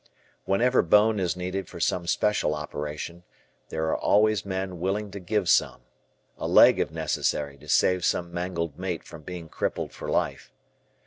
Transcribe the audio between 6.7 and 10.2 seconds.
if necessary to save some mangled mate from being crippled for